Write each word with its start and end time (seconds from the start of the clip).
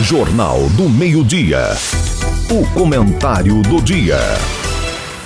Jornal 0.00 0.68
do 0.76 0.88
Meio-Dia. 0.88 1.76
O 2.48 2.64
comentário 2.72 3.60
do 3.62 3.82
dia. 3.82 4.16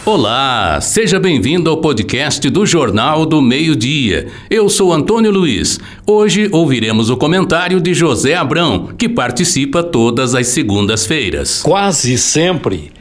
Olá, 0.02 0.81
seja 0.81 1.21
bem-vindo 1.21 1.68
ao 1.68 1.76
podcast 1.76 2.49
do 2.49 2.65
Jornal 2.65 3.27
do 3.27 3.43
Meio-Dia. 3.43 4.29
Eu 4.49 4.71
sou 4.71 4.91
Antônio 4.91 5.31
Luiz. 5.31 5.79
Hoje 6.07 6.49
ouviremos 6.50 7.11
o 7.11 7.19
comentário 7.19 7.83
de 7.83 7.93
José 7.93 8.35
Abrão, 8.35 8.89
que 8.96 9.11
participa 9.11 9.82
todas 9.82 10.35
as 10.35 10.46
segundas-feiras. 10.48 11.61
Quase 11.61 12.16
sempre 12.16 12.93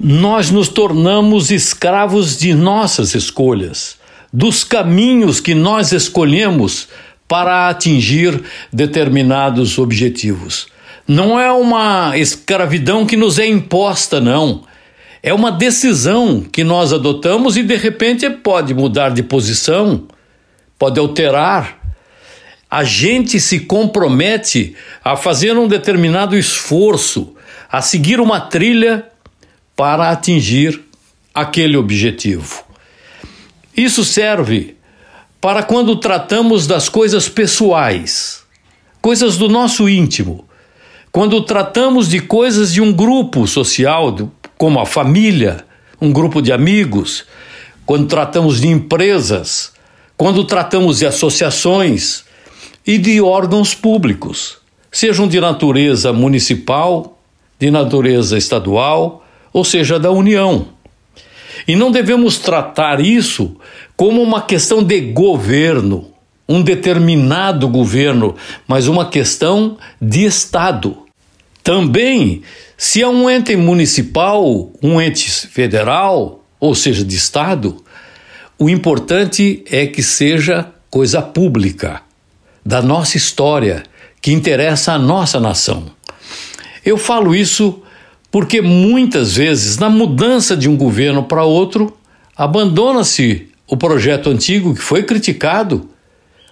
nós 0.00 0.50
nos 0.50 0.68
tornamos 0.68 1.50
escravos 1.50 2.38
de 2.38 2.54
nossas 2.54 3.14
escolhas, 3.14 3.96
dos 4.32 4.64
caminhos 4.64 5.38
que 5.38 5.54
nós 5.54 5.92
escolhemos 5.92 6.88
para 7.28 7.68
atingir 7.68 8.42
determinados 8.72 9.78
objetivos. 9.78 10.66
Não 11.10 11.40
é 11.40 11.50
uma 11.50 12.16
escravidão 12.16 13.04
que 13.04 13.16
nos 13.16 13.40
é 13.40 13.44
imposta, 13.44 14.20
não. 14.20 14.62
É 15.20 15.34
uma 15.34 15.50
decisão 15.50 16.40
que 16.40 16.62
nós 16.62 16.92
adotamos 16.92 17.56
e 17.56 17.64
de 17.64 17.74
repente 17.74 18.30
pode 18.30 18.72
mudar 18.72 19.08
de 19.08 19.20
posição, 19.20 20.06
pode 20.78 21.00
alterar. 21.00 21.80
A 22.70 22.84
gente 22.84 23.40
se 23.40 23.58
compromete 23.58 24.76
a 25.02 25.16
fazer 25.16 25.58
um 25.58 25.66
determinado 25.66 26.38
esforço, 26.38 27.34
a 27.68 27.82
seguir 27.82 28.20
uma 28.20 28.40
trilha 28.40 29.04
para 29.74 30.10
atingir 30.10 30.80
aquele 31.34 31.76
objetivo. 31.76 32.62
Isso 33.76 34.04
serve 34.04 34.76
para 35.40 35.64
quando 35.64 35.96
tratamos 35.96 36.68
das 36.68 36.88
coisas 36.88 37.28
pessoais, 37.28 38.44
coisas 39.02 39.36
do 39.36 39.48
nosso 39.48 39.88
íntimo, 39.88 40.48
quando 41.12 41.40
tratamos 41.42 42.08
de 42.08 42.20
coisas 42.20 42.72
de 42.72 42.80
um 42.80 42.92
grupo 42.92 43.46
social, 43.46 44.16
como 44.56 44.78
a 44.78 44.86
família, 44.86 45.64
um 46.00 46.12
grupo 46.12 46.40
de 46.40 46.52
amigos, 46.52 47.24
quando 47.84 48.06
tratamos 48.06 48.60
de 48.60 48.68
empresas, 48.68 49.72
quando 50.16 50.44
tratamos 50.44 51.00
de 51.00 51.06
associações 51.06 52.24
e 52.86 52.96
de 52.96 53.20
órgãos 53.20 53.74
públicos, 53.74 54.58
sejam 54.92 55.26
de 55.26 55.40
natureza 55.40 56.12
municipal, 56.12 57.18
de 57.58 57.70
natureza 57.70 58.38
estadual, 58.38 59.26
ou 59.52 59.64
seja, 59.64 59.98
da 59.98 60.12
União. 60.12 60.68
E 61.66 61.74
não 61.74 61.90
devemos 61.90 62.38
tratar 62.38 63.00
isso 63.00 63.56
como 63.96 64.22
uma 64.22 64.42
questão 64.42 64.82
de 64.82 65.00
governo, 65.00 66.09
um 66.50 66.62
determinado 66.62 67.68
governo, 67.68 68.34
mas 68.66 68.88
uma 68.88 69.08
questão 69.08 69.78
de 70.02 70.24
Estado. 70.24 70.98
Também, 71.62 72.42
se 72.76 73.00
é 73.00 73.06
um 73.06 73.30
ente 73.30 73.54
municipal, 73.54 74.68
um 74.82 75.00
ente 75.00 75.30
federal, 75.46 76.44
ou 76.58 76.74
seja, 76.74 77.04
de 77.04 77.14
Estado, 77.14 77.76
o 78.58 78.68
importante 78.68 79.62
é 79.70 79.86
que 79.86 80.02
seja 80.02 80.66
coisa 80.90 81.22
pública, 81.22 82.02
da 82.66 82.82
nossa 82.82 83.16
história, 83.16 83.84
que 84.20 84.32
interessa 84.32 84.94
à 84.94 84.98
nossa 84.98 85.38
nação. 85.38 85.84
Eu 86.84 86.98
falo 86.98 87.32
isso 87.32 87.80
porque 88.28 88.60
muitas 88.60 89.36
vezes, 89.36 89.78
na 89.78 89.88
mudança 89.88 90.56
de 90.56 90.68
um 90.68 90.76
governo 90.76 91.22
para 91.22 91.44
outro, 91.44 91.96
abandona-se 92.36 93.48
o 93.68 93.76
projeto 93.76 94.30
antigo 94.30 94.74
que 94.74 94.82
foi 94.82 95.04
criticado, 95.04 95.88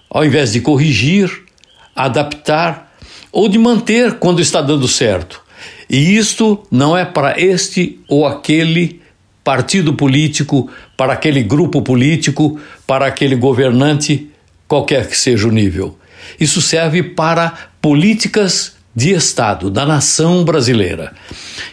ao 0.09 0.25
invés 0.25 0.53
de 0.53 0.61
corrigir, 0.61 1.43
adaptar 1.95 2.95
ou 3.31 3.47
de 3.47 3.57
manter 3.57 4.13
quando 4.13 4.41
está 4.41 4.61
dando 4.61 4.87
certo. 4.87 5.41
E 5.89 6.15
isto 6.17 6.65
não 6.71 6.97
é 6.97 7.05
para 7.05 7.39
este 7.39 7.99
ou 8.07 8.25
aquele 8.25 9.01
partido 9.43 9.93
político, 9.93 10.69
para 10.95 11.13
aquele 11.13 11.43
grupo 11.43 11.81
político, 11.81 12.59
para 12.85 13.07
aquele 13.07 13.35
governante, 13.35 14.29
qualquer 14.67 15.07
que 15.07 15.17
seja 15.17 15.47
o 15.47 15.51
nível. 15.51 15.97
Isso 16.39 16.61
serve 16.61 17.01
para 17.01 17.69
políticas 17.81 18.73
de 18.95 19.11
Estado, 19.11 19.69
da 19.69 19.85
nação 19.85 20.43
brasileira. 20.43 21.13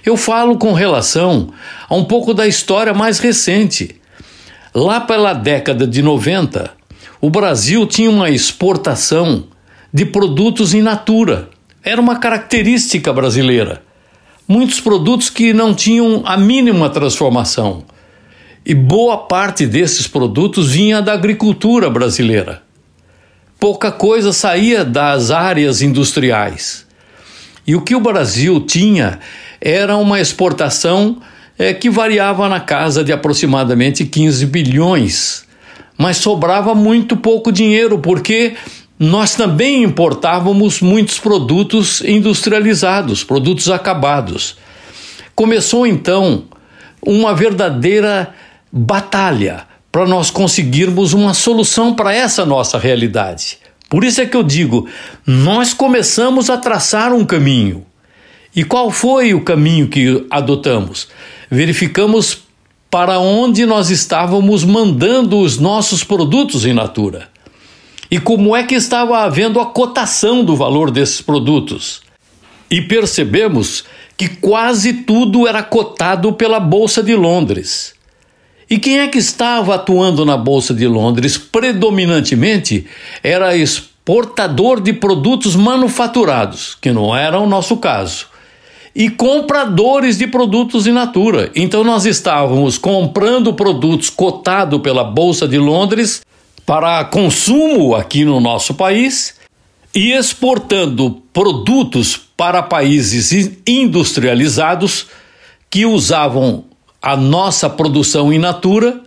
Eu 0.04 0.16
falo 0.16 0.56
com 0.56 0.72
relação 0.72 1.52
a 1.88 1.94
um 1.94 2.04
pouco 2.04 2.32
da 2.32 2.46
história 2.46 2.94
mais 2.94 3.18
recente. 3.18 4.00
Lá 4.74 5.00
pela 5.00 5.32
década 5.32 5.86
de 5.86 6.02
90, 6.02 6.75
o 7.20 7.30
Brasil 7.30 7.86
tinha 7.86 8.10
uma 8.10 8.30
exportação 8.30 9.44
de 9.92 10.04
produtos 10.04 10.74
in 10.74 10.82
natura. 10.82 11.48
Era 11.82 12.00
uma 12.00 12.18
característica 12.18 13.12
brasileira. 13.12 13.82
Muitos 14.46 14.80
produtos 14.80 15.30
que 15.30 15.52
não 15.52 15.74
tinham 15.74 16.22
a 16.24 16.36
mínima 16.36 16.90
transformação. 16.90 17.84
E 18.64 18.74
boa 18.74 19.16
parte 19.16 19.66
desses 19.66 20.06
produtos 20.06 20.72
vinha 20.72 21.00
da 21.00 21.12
agricultura 21.12 21.88
brasileira. 21.88 22.62
Pouca 23.58 23.90
coisa 23.90 24.32
saía 24.32 24.84
das 24.84 25.30
áreas 25.30 25.80
industriais. 25.80 26.84
E 27.66 27.74
o 27.74 27.80
que 27.80 27.94
o 27.94 28.00
Brasil 28.00 28.60
tinha 28.60 29.18
era 29.60 29.96
uma 29.96 30.20
exportação 30.20 31.20
é, 31.58 31.72
que 31.72 31.88
variava 31.88 32.48
na 32.48 32.60
casa 32.60 33.02
de 33.02 33.12
aproximadamente 33.12 34.04
15 34.04 34.44
bilhões. 34.46 35.45
Mas 35.96 36.18
sobrava 36.18 36.74
muito 36.74 37.16
pouco 37.16 37.50
dinheiro, 37.50 37.98
porque 37.98 38.54
nós 38.98 39.34
também 39.34 39.82
importávamos 39.82 40.80
muitos 40.80 41.18
produtos 41.18 42.00
industrializados, 42.02 43.22
produtos 43.22 43.70
acabados. 43.70 44.56
Começou 45.34 45.86
então 45.86 46.44
uma 47.02 47.34
verdadeira 47.34 48.34
batalha 48.72 49.66
para 49.92 50.06
nós 50.06 50.30
conseguirmos 50.30 51.12
uma 51.12 51.32
solução 51.32 51.94
para 51.94 52.14
essa 52.14 52.44
nossa 52.44 52.78
realidade. 52.78 53.58
Por 53.88 54.04
isso 54.04 54.20
é 54.20 54.26
que 54.26 54.36
eu 54.36 54.42
digo, 54.42 54.88
nós 55.26 55.72
começamos 55.72 56.50
a 56.50 56.56
traçar 56.56 57.12
um 57.12 57.24
caminho. 57.24 57.86
E 58.54 58.64
qual 58.64 58.90
foi 58.90 59.34
o 59.34 59.42
caminho 59.42 59.88
que 59.88 60.26
adotamos? 60.30 61.08
Verificamos 61.50 62.45
para 62.90 63.18
onde 63.18 63.66
nós 63.66 63.90
estávamos 63.90 64.64
mandando 64.64 65.38
os 65.38 65.58
nossos 65.58 66.04
produtos 66.04 66.64
em 66.64 66.72
natura. 66.72 67.28
E 68.10 68.20
como 68.20 68.54
é 68.54 68.62
que 68.62 68.74
estava 68.74 69.18
havendo 69.18 69.60
a 69.60 69.66
cotação 69.66 70.44
do 70.44 70.54
valor 70.54 70.90
desses 70.90 71.20
produtos. 71.20 72.00
E 72.70 72.80
percebemos 72.80 73.84
que 74.16 74.28
quase 74.28 74.92
tudo 74.92 75.46
era 75.46 75.62
cotado 75.62 76.32
pela 76.32 76.58
Bolsa 76.58 77.02
de 77.02 77.14
Londres. 77.14 77.94
E 78.68 78.78
quem 78.78 78.98
é 78.98 79.08
que 79.08 79.18
estava 79.18 79.74
atuando 79.74 80.24
na 80.24 80.36
Bolsa 80.36 80.74
de 80.74 80.86
Londres 80.86 81.38
predominantemente 81.38 82.86
era 83.22 83.56
exportador 83.56 84.80
de 84.80 84.92
produtos 84.92 85.54
manufaturados, 85.54 86.76
que 86.80 86.90
não 86.90 87.14
era 87.14 87.38
o 87.38 87.46
nosso 87.46 87.76
caso, 87.76 88.26
e 88.98 89.10
compradores 89.10 90.16
de 90.16 90.26
produtos 90.26 90.86
in 90.86 90.92
natura. 90.92 91.50
Então 91.54 91.84
nós 91.84 92.06
estávamos 92.06 92.78
comprando 92.78 93.52
produtos 93.52 94.08
cotados 94.08 94.80
pela 94.80 95.04
Bolsa 95.04 95.46
de 95.46 95.58
Londres 95.58 96.22
para 96.64 97.04
consumo 97.04 97.94
aqui 97.94 98.24
no 98.24 98.40
nosso 98.40 98.72
país 98.72 99.36
e 99.94 100.12
exportando 100.12 101.22
produtos 101.30 102.16
para 102.16 102.62
países 102.62 103.58
industrializados 103.66 105.08
que 105.68 105.84
usavam 105.84 106.64
a 107.02 107.14
nossa 107.14 107.68
produção 107.68 108.32
in 108.32 108.38
natura, 108.38 109.02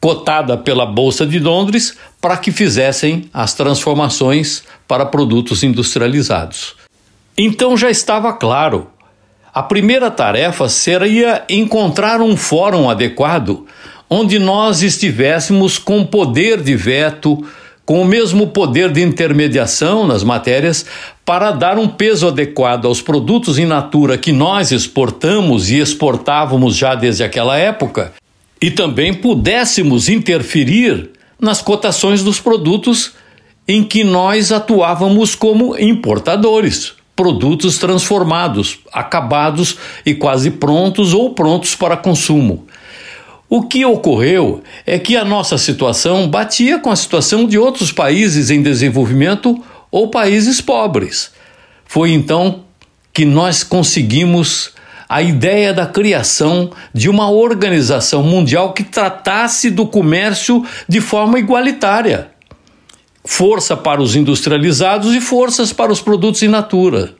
cotada 0.00 0.56
pela 0.56 0.86
Bolsa 0.86 1.26
de 1.26 1.40
Londres, 1.40 1.96
para 2.20 2.36
que 2.36 2.52
fizessem 2.52 3.28
as 3.34 3.52
transformações 3.52 4.62
para 4.86 5.04
produtos 5.04 5.64
industrializados. 5.64 6.76
Então 7.36 7.76
já 7.76 7.90
estava 7.90 8.32
claro. 8.32 8.92
A 9.58 9.62
primeira 9.64 10.08
tarefa 10.08 10.68
seria 10.68 11.42
encontrar 11.48 12.20
um 12.20 12.36
fórum 12.36 12.88
adequado 12.88 13.66
onde 14.08 14.38
nós 14.38 14.84
estivéssemos 14.84 15.78
com 15.78 16.06
poder 16.06 16.62
de 16.62 16.76
veto, 16.76 17.44
com 17.84 18.00
o 18.00 18.04
mesmo 18.04 18.46
poder 18.46 18.92
de 18.92 19.02
intermediação 19.02 20.06
nas 20.06 20.22
matérias, 20.22 20.86
para 21.24 21.50
dar 21.50 21.76
um 21.76 21.88
peso 21.88 22.28
adequado 22.28 22.86
aos 22.86 23.02
produtos 23.02 23.58
in 23.58 23.66
natura 23.66 24.16
que 24.16 24.30
nós 24.30 24.70
exportamos 24.70 25.72
e 25.72 25.80
exportávamos 25.80 26.76
já 26.76 26.94
desde 26.94 27.24
aquela 27.24 27.58
época, 27.58 28.12
e 28.62 28.70
também 28.70 29.12
pudéssemos 29.12 30.08
interferir 30.08 31.10
nas 31.40 31.60
cotações 31.60 32.22
dos 32.22 32.38
produtos 32.38 33.10
em 33.66 33.82
que 33.82 34.04
nós 34.04 34.52
atuávamos 34.52 35.34
como 35.34 35.76
importadores, 35.76 36.96
produtos 37.18 37.78
transformados, 37.78 38.78
acabados 38.92 39.76
e 40.06 40.14
quase 40.14 40.52
prontos 40.52 41.12
ou 41.12 41.34
prontos 41.34 41.74
para 41.74 41.96
consumo. 41.96 42.64
O 43.50 43.62
que 43.62 43.84
ocorreu 43.84 44.62
é 44.86 45.00
que 45.00 45.16
a 45.16 45.24
nossa 45.24 45.58
situação 45.58 46.28
batia 46.28 46.78
com 46.78 46.92
a 46.92 46.94
situação 46.94 47.44
de 47.44 47.58
outros 47.58 47.90
países 47.90 48.50
em 48.50 48.62
desenvolvimento 48.62 49.60
ou 49.90 50.10
países 50.10 50.60
pobres. 50.60 51.32
Foi 51.84 52.12
então 52.12 52.60
que 53.12 53.24
nós 53.24 53.64
conseguimos 53.64 54.70
a 55.08 55.20
ideia 55.20 55.74
da 55.74 55.86
criação 55.86 56.70
de 56.94 57.08
uma 57.08 57.28
organização 57.28 58.22
mundial 58.22 58.72
que 58.72 58.84
tratasse 58.84 59.70
do 59.70 59.88
comércio 59.88 60.64
de 60.88 61.00
forma 61.00 61.36
igualitária. 61.36 62.28
Força 63.30 63.76
para 63.76 64.00
os 64.00 64.16
industrializados 64.16 65.14
e 65.14 65.20
forças 65.20 65.70
para 65.70 65.92
os 65.92 66.00
produtos 66.00 66.42
in 66.42 66.48
natura. 66.48 67.14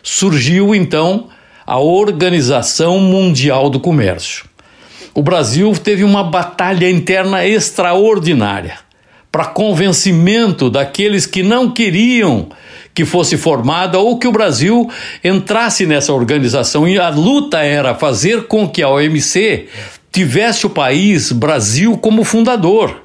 Surgiu 0.00 0.74
então 0.76 1.28
a 1.66 1.78
Organização 1.78 3.00
Mundial 3.00 3.68
do 3.68 3.80
Comércio. 3.80 4.44
O 5.12 5.20
Brasil 5.20 5.72
teve 5.72 6.04
uma 6.04 6.22
batalha 6.22 6.88
interna 6.88 7.44
extraordinária 7.44 8.78
para 9.30 9.44
convencimento 9.44 10.70
daqueles 10.70 11.26
que 11.26 11.42
não 11.42 11.72
queriam 11.72 12.48
que 12.94 13.04
fosse 13.04 13.36
formada 13.36 13.98
ou 13.98 14.18
que 14.18 14.28
o 14.28 14.32
Brasil 14.32 14.88
entrasse 15.22 15.84
nessa 15.84 16.12
organização. 16.12 16.88
E 16.88 16.96
a 16.96 17.10
luta 17.10 17.58
era 17.58 17.92
fazer 17.92 18.44
com 18.44 18.68
que 18.68 18.82
a 18.82 18.88
OMC 18.88 19.66
tivesse 20.12 20.64
o 20.64 20.70
país 20.70 21.32
Brasil 21.32 21.98
como 21.98 22.22
fundador, 22.22 23.02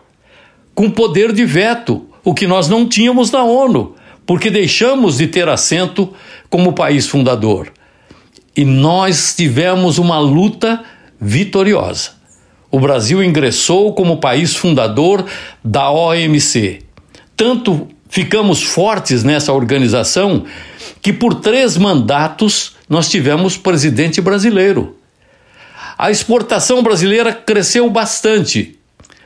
com 0.76 0.92
poder 0.92 1.34
de 1.34 1.44
veto, 1.44 2.05
o 2.26 2.34
que 2.34 2.48
nós 2.48 2.68
não 2.68 2.90
tínhamos 2.90 3.30
na 3.32 3.44
ONU, 3.44 3.96
porque 4.26 4.50
deixamos 4.50 5.20
de 5.20 5.28
ter 5.28 5.48
assento 5.48 6.12
como 6.50 6.74
país 6.74 7.08
fundador. 7.08 7.72
E 8.58 8.66
nós 8.66 9.36
tivemos 9.36 10.00
uma 10.00 10.18
luta 10.18 10.84
vitoriosa. 11.22 12.12
O 12.72 12.80
Brasil 12.80 13.24
ingressou 13.24 13.94
como 13.94 14.18
país 14.18 14.56
fundador 14.56 15.26
da 15.64 15.92
OMC. 15.92 16.82
Tanto 17.38 17.88
ficamos 18.10 18.64
fortes 18.64 19.24
nessa 19.24 19.54
organização 19.54 20.46
que 21.02 21.14
por 21.14 21.36
três 21.36 21.78
mandatos 21.78 22.76
nós 22.90 23.10
tivemos 23.10 23.56
presidente 23.56 24.20
brasileiro. 24.20 24.98
A 25.98 26.10
exportação 26.10 26.82
brasileira 26.82 27.32
cresceu 27.32 27.90
bastante, 27.90 28.78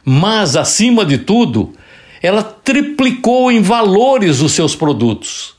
mas, 0.04 0.56
acima 0.56 1.06
de 1.06 1.18
tudo, 1.18 1.74
ela 2.21 2.44
triplicou 2.44 3.51
em 3.51 3.62
valores 3.62 4.42
os 4.42 4.51
seus 4.51 4.75
produtos. 4.75 5.54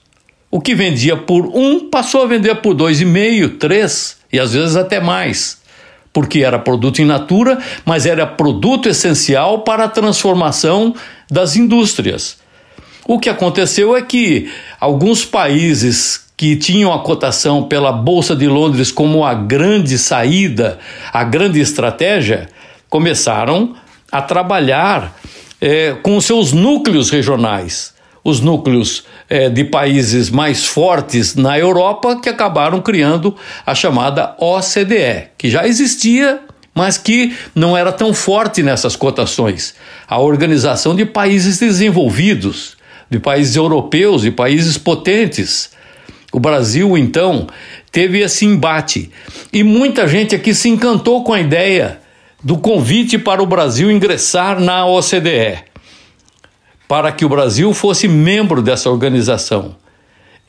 O 0.51 0.61
que 0.61 0.75
vendia 0.75 1.17
por 1.17 1.47
um 1.47 1.89
passou 1.89 2.23
a 2.23 2.27
vender 2.27 2.57
por 2.57 2.75
dois 2.75 3.01
e 3.01 3.05
meio, 3.05 3.51
três 3.51 4.19
e 4.33 4.39
às 4.39 4.53
vezes 4.53 4.77
até 4.77 5.01
mais, 5.01 5.61
porque 6.13 6.41
era 6.41 6.59
produto 6.59 7.01
in 7.01 7.05
natura, 7.05 7.59
mas 7.85 8.05
era 8.05 8.27
produto 8.27 8.89
essencial 8.89 9.61
para 9.61 9.85
a 9.85 9.89
transformação 9.89 10.95
das 11.31 11.57
indústrias. 11.57 12.39
O 13.07 13.19
que 13.19 13.29
aconteceu 13.29 13.97
é 13.97 14.03
que 14.03 14.51
alguns 14.79 15.25
países 15.25 16.27
que 16.37 16.57
tinham 16.57 16.93
a 16.93 17.01
cotação 17.01 17.65
pela 17.65 17.93
Bolsa 17.93 18.35
de 18.35 18.49
Londres 18.49 18.91
como 18.91 19.25
a 19.25 19.35
grande 19.35 19.99
saída, 19.99 20.79
a 21.13 21.23
grande 21.23 21.61
estratégia, 21.61 22.49
começaram 22.89 23.75
a 24.11 24.23
trabalhar 24.23 25.20
é, 25.61 25.95
com 26.03 26.21
seus 26.21 26.53
núcleos 26.53 27.11
regionais, 27.11 27.93
os 28.25 28.41
núcleos 28.41 29.05
é, 29.29 29.49
de 29.49 29.65
países 29.65 30.31
mais 30.31 30.65
fortes 30.65 31.35
na 31.35 31.59
Europa 31.59 32.21
que 32.21 32.29
acabaram 32.29 32.81
criando 32.81 33.35
a 33.65 33.75
chamada 33.75 34.35
OCDE, 34.39 35.29
que 35.39 35.51
já 35.51 35.67
existia, 35.67 36.41
mas 36.75 36.97
que 36.97 37.35
não 37.55 37.77
era 37.77 37.93
tão 37.93 38.15
forte 38.15 38.63
nessas 38.63 38.97
cotações. 38.97 39.75
A 40.09 40.19
Organização 40.19 40.95
de 40.95 41.05
Países 41.05 41.59
Desenvolvidos, 41.59 42.77
de 43.09 43.19
países 43.19 43.57
europeus 43.57 44.25
e 44.25 44.31
países 44.31 44.79
potentes. 44.79 45.71
O 46.33 46.39
Brasil, 46.39 46.97
então, 46.97 47.49
teve 47.91 48.21
esse 48.21 48.47
embate. 48.47 49.11
E 49.53 49.65
muita 49.65 50.07
gente 50.07 50.35
aqui 50.35 50.55
se 50.55 50.69
encantou 50.69 51.25
com 51.25 51.33
a 51.33 51.41
ideia 51.41 52.00
do 52.43 52.57
convite 52.57 53.19
para 53.19 53.43
o 53.43 53.47
Brasil 53.47 53.91
ingressar 53.91 54.61
na 54.61 54.87
OCDE, 54.87 55.59
para 56.89 57.13
que 57.13 57.25
o 57.25 57.29
Brasil 57.29 57.73
fosse 57.75 58.09
membro 58.09 58.63
dessa 58.63 58.91
organização. 58.91 59.77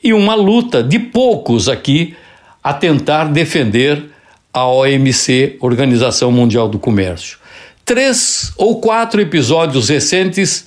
E 0.02 0.12
uma 0.12 0.34
luta 0.34 0.82
de 0.82 0.98
poucos 0.98 1.68
aqui 1.68 2.16
a 2.62 2.72
tentar 2.72 3.26
defender 3.26 4.10
a 4.52 4.66
OMC, 4.66 5.56
Organização 5.60 6.30
Mundial 6.32 6.68
do 6.68 6.78
Comércio. 6.78 7.38
Três 7.84 8.52
ou 8.56 8.80
quatro 8.80 9.20
episódios 9.20 9.88
recentes 9.88 10.66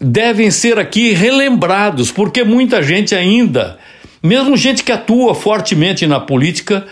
devem 0.00 0.50
ser 0.50 0.78
aqui 0.78 1.12
relembrados, 1.12 2.10
porque 2.10 2.44
muita 2.44 2.82
gente 2.82 3.14
ainda, 3.14 3.78
mesmo 4.22 4.56
gente 4.56 4.82
que 4.82 4.92
atua 4.92 5.34
fortemente 5.34 6.06
na 6.06 6.20
política, 6.20 6.86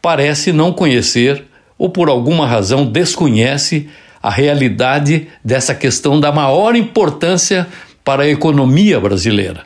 parece 0.00 0.52
não 0.52 0.72
conhecer 0.72 1.44
ou 1.78 1.88
por 1.88 2.08
alguma 2.08 2.46
razão 2.46 2.86
desconhece 2.86 3.88
a 4.22 4.30
realidade 4.30 5.28
dessa 5.44 5.74
questão 5.74 6.18
da 6.18 6.32
maior 6.32 6.74
importância 6.74 7.66
para 8.04 8.24
a 8.24 8.28
economia 8.28 8.98
brasileira. 8.98 9.64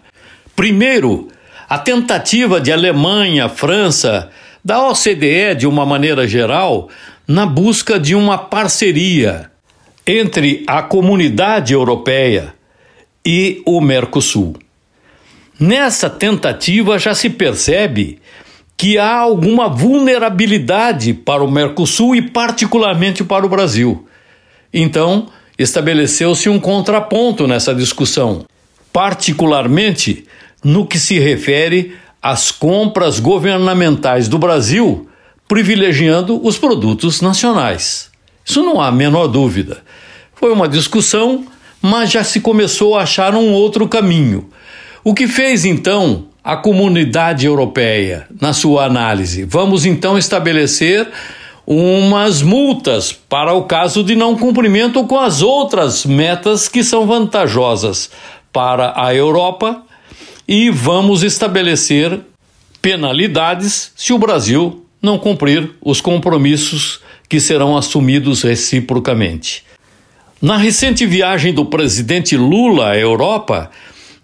Primeiro, 0.55 1.29
a 1.69 1.79
tentativa 1.79 2.61
de 2.61 2.73
Alemanha, 2.73 3.49
França, 3.49 4.31
da 4.65 4.89
OCDE 4.89 5.55
de 5.57 5.67
uma 5.67 5.87
maneira 5.87 6.27
geral, 6.27 6.89
na 7.27 7.47
busca 7.47 7.99
de 7.99 8.15
uma 8.15 8.37
parceria 8.37 9.51
entre 10.07 10.65
a 10.67 10.83
comunidade 10.83 11.73
europeia 11.73 12.55
e 13.25 13.63
o 13.65 13.81
Mercosul. 13.81 14.57
Nessa 15.59 16.11
tentativa 16.11 16.99
já 16.99 17.15
se 17.15 17.31
percebe 17.31 18.19
que 18.81 18.97
há 18.97 19.19
alguma 19.19 19.69
vulnerabilidade 19.69 21.13
para 21.13 21.45
o 21.45 21.51
Mercosul 21.51 22.17
e, 22.17 22.23
particularmente, 22.23 23.23
para 23.23 23.45
o 23.45 23.49
Brasil. 23.51 24.09
Então, 24.73 25.27
estabeleceu-se 25.59 26.49
um 26.49 26.59
contraponto 26.59 27.47
nessa 27.47 27.75
discussão, 27.75 28.47
particularmente 28.91 30.25
no 30.65 30.87
que 30.87 30.99
se 30.99 31.19
refere 31.19 31.95
às 32.23 32.51
compras 32.51 33.21
governamentais 33.21 34.29
do 34.29 34.39
Brasil, 34.39 35.07
privilegiando 35.47 36.43
os 36.43 36.57
produtos 36.57 37.21
nacionais. 37.21 38.11
Isso 38.43 38.63
não 38.63 38.81
há 38.81 38.87
a 38.87 38.93
menor 38.93 39.27
dúvida. 39.27 39.83
Foi 40.35 40.51
uma 40.51 40.67
discussão 40.67 41.45
mas 41.83 42.11
já 42.11 42.25
se 42.25 42.41
começou 42.41 42.97
a 42.97 43.03
achar 43.03 43.35
um 43.35 43.53
outro 43.53 43.87
caminho. 43.87 44.49
O 45.05 45.13
que 45.13 45.27
fez 45.27 45.67
então 45.67 46.30
a 46.43 46.57
comunidade 46.57 47.47
europeia 47.47 48.27
na 48.41 48.53
sua 48.53 48.85
análise? 48.85 49.45
Vamos 49.45 49.85
então 49.85 50.17
estabelecer 50.17 51.09
umas 51.67 52.43
multas 52.43 53.13
para 53.13 53.53
o 53.53 53.65
caso 53.65 54.03
de 54.03 54.17
não 54.17 54.37
cumprimento 54.37 55.05
com 55.05 55.19
as 55.19 55.43
outras 55.43 56.05
metas 56.05 56.69
que 56.69 56.83
são 56.83 57.07
vantajosas 57.07 58.11
para 58.53 58.93
a 58.97 59.15
Europa 59.15 59.83
e 60.49 60.71
vamos 60.71 61.23
estabelecer 61.23 62.21
penalidades 62.83 63.93
se 63.95 64.13
o 64.13 64.19
Brasil 64.19 64.85
não 65.01 65.19
cumprir 65.19 65.71
os 65.81 66.01
compromissos 66.01 67.01
que 67.29 67.39
serão 67.39 67.77
assumidos 67.77 68.43
reciprocamente. 68.43 69.65
Na 70.43 70.57
recente 70.57 71.07
viagem 71.07 71.53
do 71.53 71.67
presidente 71.67 72.37
Lula 72.37 72.91
à 72.91 72.99
Europa, 72.99 73.71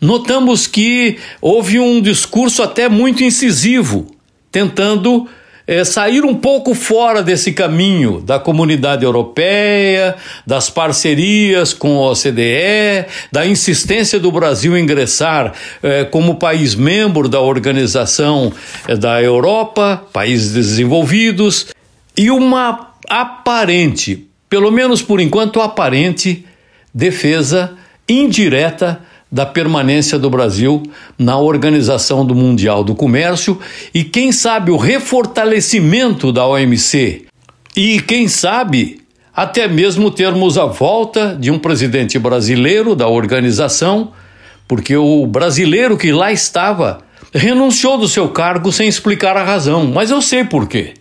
notamos 0.01 0.67
que 0.67 1.19
houve 1.41 1.79
um 1.79 2.01
discurso 2.01 2.63
até 2.63 2.89
muito 2.89 3.23
incisivo, 3.23 4.07
tentando 4.51 5.29
é, 5.67 5.85
sair 5.85 6.25
um 6.25 6.35
pouco 6.35 6.75
fora 6.75 7.23
desse 7.23 7.53
caminho 7.53 8.21
da 8.21 8.39
comunidade 8.39 9.05
europeia, 9.05 10.15
das 10.47 10.71
parcerias 10.71 11.73
com 11.73 11.99
a 11.99 12.13
OCDE, 12.13 13.07
da 13.33 13.47
insistência 13.47 14.21
do 14.21 14.31
Brasil 14.31 14.79
ingressar 14.79 15.53
é, 15.83 16.05
como 16.05 16.37
país 16.37 16.75
membro 16.75 17.29
da 17.29 17.41
Organização 17.41 18.53
é, 18.87 18.97
da 18.97 19.21
Europa, 19.21 20.05
países 20.13 20.53
desenvolvidos, 20.53 21.67
e 22.17 22.31
uma 22.31 22.95
aparente 23.09 24.27
pelo 24.49 24.71
menos 24.71 25.03
por 25.03 25.21
enquanto 25.21 25.61
aparente, 25.61 26.45
defesa 26.95 27.77
indireta 28.09 29.03
da 29.31 29.45
permanência 29.45 30.19
do 30.19 30.31
Brasil 30.31 30.83
na 31.19 31.39
Organização 31.39 32.25
do 32.25 32.35
Mundial 32.35 32.85
do 32.85 32.95
Comércio 32.95 33.59
e, 33.93 34.05
quem 34.05 34.31
sabe, 34.31 34.71
o 34.71 34.77
refortalecimento 34.77 36.33
da 36.33 36.47
OMC. 36.47 37.27
E, 37.77 38.01
quem 38.01 38.29
sabe, 38.29 39.01
até 39.35 39.69
mesmo 39.69 40.11
termos 40.11 40.57
a 40.57 40.65
volta 40.65 41.37
de 41.39 41.51
um 41.51 41.59
presidente 41.59 42.19
brasileiro 42.19 42.95
da 42.95 43.09
organização, 43.09 44.13
porque 44.67 44.97
o 44.97 45.27
brasileiro 45.27 45.99
que 45.99 46.13
lá 46.13 46.33
estava 46.33 47.01
renunciou 47.35 47.99
do 47.99 48.09
seu 48.09 48.29
cargo 48.29 48.73
sem 48.73 48.89
explicar 48.89 49.37
a 49.37 49.45
razão, 49.45 49.87
mas 49.87 50.11
eu 50.11 50.23
sei 50.23 50.45
por 50.45 50.67
quê. 50.67 50.95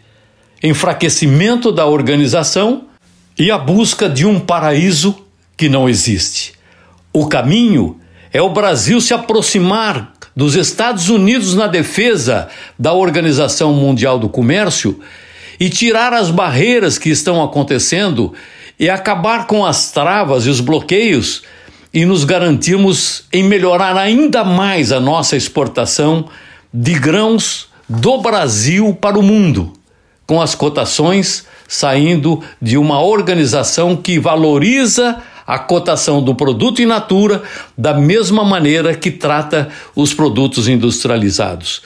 Enfraquecimento 0.62 1.72
da 1.72 1.86
organização 1.86 2.86
e 3.38 3.52
a 3.52 3.58
busca 3.58 4.10
de 4.10 4.26
um 4.26 4.40
paraíso 4.40 5.16
que 5.56 5.70
não 5.70 5.88
existe. 5.88 6.54
O 7.14 7.28
caminho 7.28 8.00
é 8.36 8.42
o 8.42 8.50
Brasil 8.50 9.00
se 9.00 9.14
aproximar 9.14 10.12
dos 10.36 10.56
Estados 10.56 11.08
Unidos 11.08 11.56
na 11.56 11.68
defesa 11.68 12.50
da 12.78 12.92
Organização 12.92 13.72
Mundial 13.72 14.20
do 14.20 14.28
Comércio 14.28 15.00
e 15.58 15.70
tirar 15.70 16.12
as 16.12 16.30
barreiras 16.30 16.98
que 16.98 17.10
estão 17.10 17.42
acontecendo 17.42 18.34
e 18.78 18.90
acabar 18.90 19.48
com 19.48 19.66
as 19.66 19.90
travas 19.94 20.46
e 20.46 20.50
os 20.50 20.60
bloqueios 20.60 21.44
e 21.94 22.04
nos 22.04 22.26
garantirmos 22.26 23.24
em 23.32 23.42
melhorar 23.42 23.96
ainda 23.96 24.44
mais 24.44 24.92
a 24.92 25.00
nossa 25.00 25.38
exportação 25.38 26.26
de 26.74 26.94
grãos 26.94 27.70
do 27.88 28.18
Brasil 28.18 28.94
para 29.00 29.18
o 29.18 29.24
mundo, 29.24 29.72
com 30.28 30.42
as 30.42 30.54
cotações 30.54 31.46
saindo 31.70 32.44
de 32.62 32.78
uma 32.78 33.02
organização 33.02 33.96
que 33.96 34.20
valoriza 34.20 35.24
a 35.46 35.60
cotação 35.60 36.24
do 36.24 36.34
produto 36.34 36.82
in 36.82 36.86
natura 36.86 37.44
da 37.78 37.94
mesma 37.94 38.44
maneira 38.44 38.96
que 38.96 39.12
trata 39.12 39.70
os 39.96 40.14
produtos 40.14 40.68
industrializados. 40.68 41.82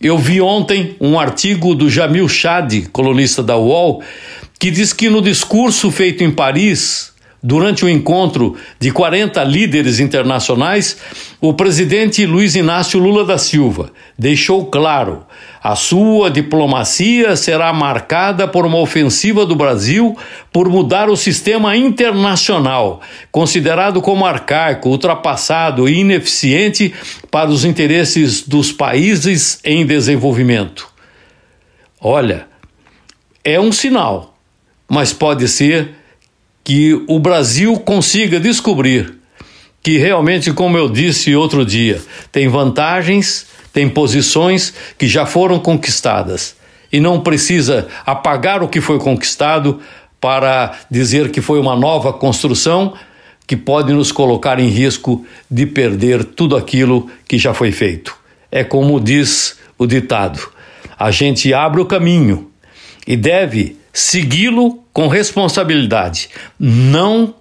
Eu 0.00 0.18
vi 0.18 0.40
ontem 0.40 0.96
um 1.00 1.18
artigo 1.18 1.74
do 1.74 1.88
Jamil 1.88 2.28
Chad, 2.28 2.86
colunista 2.92 3.42
da 3.42 3.56
UOL, 3.56 4.02
que 4.58 4.70
diz 4.70 4.92
que 4.92 5.08
no 5.08 5.22
discurso 5.22 5.90
feito 5.90 6.22
em 6.22 6.30
Paris, 6.30 7.12
durante 7.46 7.84
o 7.84 7.88
encontro 7.88 8.56
de 8.76 8.90
40 8.90 9.44
líderes 9.44 10.00
internacionais, 10.00 10.96
o 11.40 11.54
presidente 11.54 12.26
Luiz 12.26 12.56
Inácio 12.56 12.98
Lula 12.98 13.24
da 13.24 13.38
Silva 13.38 13.92
deixou 14.18 14.66
claro: 14.66 15.24
a 15.62 15.76
sua 15.76 16.28
diplomacia 16.28 17.36
será 17.36 17.72
marcada 17.72 18.48
por 18.48 18.66
uma 18.66 18.78
ofensiva 18.78 19.46
do 19.46 19.54
Brasil 19.54 20.18
por 20.52 20.68
mudar 20.68 21.08
o 21.08 21.14
sistema 21.14 21.76
internacional, 21.76 23.00
considerado 23.30 24.02
como 24.02 24.26
arcaico, 24.26 24.88
ultrapassado 24.88 25.88
e 25.88 26.00
ineficiente 26.00 26.92
para 27.30 27.48
os 27.48 27.64
interesses 27.64 28.42
dos 28.42 28.72
países 28.72 29.60
em 29.62 29.86
desenvolvimento. 29.86 30.88
Olha, 32.00 32.48
é 33.44 33.60
um 33.60 33.70
sinal, 33.70 34.36
mas 34.88 35.12
pode 35.12 35.46
ser 35.46 35.94
que 36.66 37.00
o 37.06 37.20
Brasil 37.20 37.76
consiga 37.76 38.40
descobrir 38.40 39.14
que 39.80 39.98
realmente, 39.98 40.52
como 40.52 40.76
eu 40.76 40.88
disse 40.88 41.36
outro 41.36 41.64
dia, 41.64 42.02
tem 42.32 42.48
vantagens, 42.48 43.46
tem 43.72 43.88
posições 43.88 44.74
que 44.98 45.06
já 45.06 45.24
foram 45.24 45.60
conquistadas 45.60 46.56
e 46.92 46.98
não 46.98 47.20
precisa 47.20 47.86
apagar 48.04 48.64
o 48.64 48.68
que 48.68 48.80
foi 48.80 48.98
conquistado 48.98 49.78
para 50.20 50.76
dizer 50.90 51.30
que 51.30 51.40
foi 51.40 51.60
uma 51.60 51.76
nova 51.76 52.12
construção 52.12 52.94
que 53.46 53.56
pode 53.56 53.92
nos 53.92 54.10
colocar 54.10 54.58
em 54.58 54.66
risco 54.66 55.24
de 55.48 55.66
perder 55.66 56.24
tudo 56.24 56.56
aquilo 56.56 57.08
que 57.28 57.38
já 57.38 57.54
foi 57.54 57.70
feito. 57.70 58.12
É 58.50 58.64
como 58.64 58.98
diz 58.98 59.56
o 59.78 59.86
ditado: 59.86 60.50
a 60.98 61.12
gente 61.12 61.54
abre 61.54 61.80
o 61.80 61.86
caminho 61.86 62.50
e 63.06 63.16
deve 63.16 63.76
segui-lo 63.96 64.84
com 64.92 65.08
responsabilidade, 65.08 66.28
não 66.60 67.34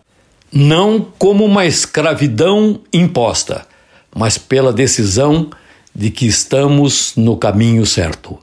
não 0.52 1.06
como 1.20 1.44
uma 1.44 1.66
escravidão 1.66 2.80
imposta, 2.94 3.68
mas 4.16 4.38
pela 4.38 4.72
decisão 4.72 5.50
de 5.94 6.10
que 6.10 6.26
estamos 6.26 7.14
no 7.18 7.36
caminho 7.36 7.86
certo. 7.86 8.40